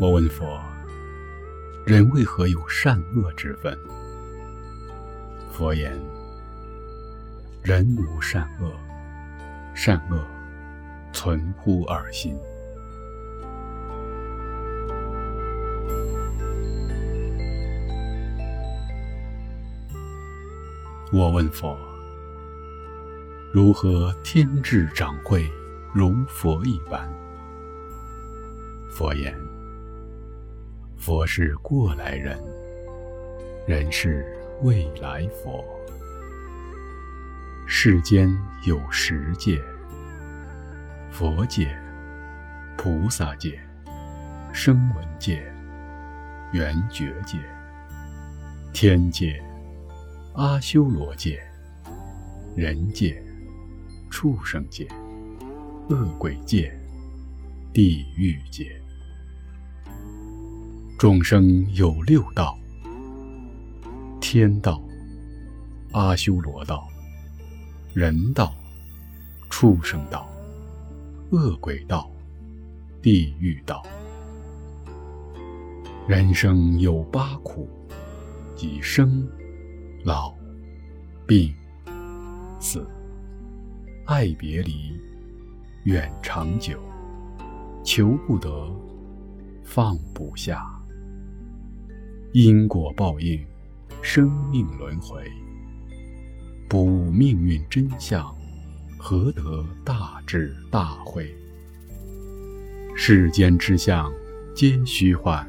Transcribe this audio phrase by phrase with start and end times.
[0.00, 0.60] 我问佛
[1.84, 3.76] 人为何有善恶之分？
[5.50, 5.92] 佛言
[7.62, 8.70] 人无善恶
[9.74, 10.24] 善恶
[11.12, 12.38] 存乎二心。
[21.10, 21.74] 我问佛：
[23.50, 25.50] 如何天智长慧，
[25.94, 27.10] 如佛一般？
[28.90, 29.34] 佛言：
[30.98, 32.38] 佛是过来人，
[33.66, 35.64] 人是未来佛。
[37.66, 38.30] 世间
[38.66, 39.62] 有十界：
[41.10, 41.74] 佛界、
[42.76, 43.58] 菩萨界、
[44.52, 45.42] 声闻界、
[46.52, 47.38] 缘觉界、
[48.74, 49.42] 天界、
[50.38, 51.42] 阿修罗界、
[52.54, 53.20] 人界、
[54.08, 54.86] 畜生界、
[55.90, 56.72] 恶鬼界、
[57.72, 58.80] 地狱界。
[60.96, 62.56] 众生有六道：
[64.20, 64.80] 天道、
[65.90, 66.86] 阿修罗道、
[67.92, 68.54] 人道、
[69.50, 70.30] 畜生道、
[71.32, 72.08] 恶鬼道、
[73.02, 73.82] 地狱道。
[76.06, 77.68] 人生有八苦，
[78.54, 79.28] 即生、
[80.08, 80.34] 老、
[81.26, 81.54] 病、
[82.58, 82.82] 死、
[84.06, 84.98] 爱别离、
[85.84, 86.80] 远长久、
[87.84, 88.74] 求不得、
[89.62, 90.64] 放不下。
[92.32, 93.44] 因果报应，
[94.00, 95.30] 生命轮回，
[96.70, 98.34] 不悟命运真相，
[98.96, 101.36] 何得大智大慧？
[102.96, 104.10] 世间之相，
[104.54, 105.46] 皆虚幻；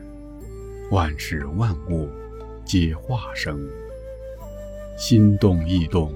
[0.91, 2.09] 万事万物，
[2.65, 3.57] 皆化生。
[5.01, 6.13] 心动意动，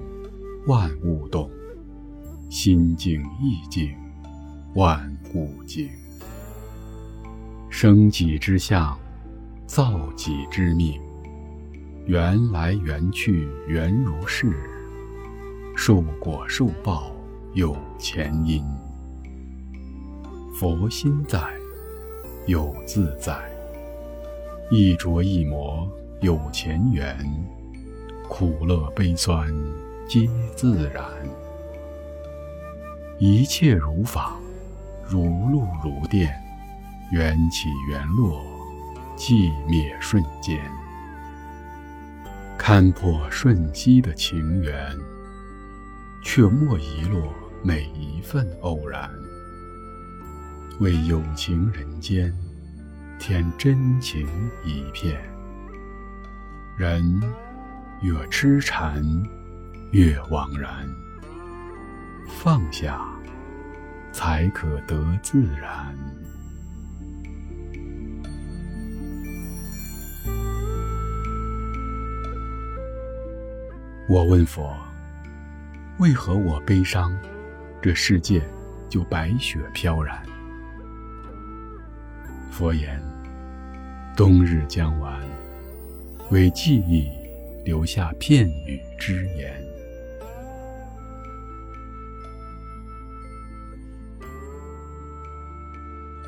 [0.68, 1.50] 万物动；
[2.50, 3.96] 心静意静，
[4.76, 5.90] 万物静。
[7.70, 9.00] 生己之相。
[9.66, 11.00] 造己之命，
[12.06, 14.54] 缘来缘去缘如是，
[15.78, 17.10] 受果受报
[17.54, 18.62] 有前因。
[20.54, 21.40] 佛心在，
[22.48, 23.34] 有自在；
[24.70, 25.90] 一着一魔
[26.20, 27.18] 有前缘，
[28.36, 29.48] 苦乐悲酸
[30.10, 31.06] 皆自然。
[33.20, 34.40] 一切如法，
[35.08, 36.34] 如露如电，
[37.12, 38.42] 缘起缘落。
[39.16, 40.60] 寂灭瞬间，
[42.58, 44.98] 看破瞬息的情缘，
[46.24, 49.08] 却莫遗落每一份偶然。
[50.80, 52.34] 为有情人间
[53.20, 54.28] 添真情
[54.66, 55.22] 一片。
[56.76, 57.22] 人
[58.03, 59.02] 越痴缠，
[59.91, 60.86] 越枉然。
[62.28, 63.02] 放下，
[64.12, 65.96] 才可得自然。
[74.09, 74.75] 我问佛
[76.00, 77.18] ：“为何我悲伤，
[77.81, 78.44] 这世界
[78.90, 80.22] 就白雪飘然？”
[82.52, 83.02] 佛言
[84.13, 85.22] ：“冬日将完，
[86.31, 87.09] 为记忆
[87.63, 89.62] 留下片语之言。”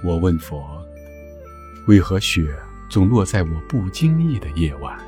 [0.03, 0.85] 我问佛
[1.88, 2.47] ：“为何雪
[2.90, 5.00] 总落在我不经意的夜晚？”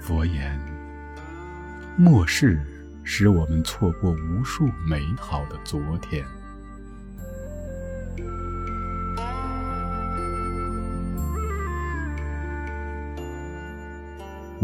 [0.00, 0.76] 佛言。
[1.98, 2.60] 末世
[3.04, 6.22] 使我们错过无数美好的昨天。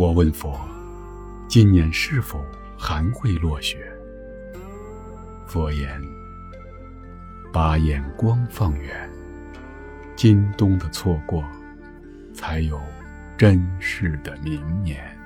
[0.02, 0.58] 我问佛：
[1.46, 2.44] 今年是否
[2.76, 3.78] 还会落雪？
[5.46, 6.02] 佛言：
[7.52, 9.08] 把眼光放远，
[10.16, 11.44] 今冬的错过，
[12.34, 12.80] 才有
[13.38, 15.16] 真实的明年。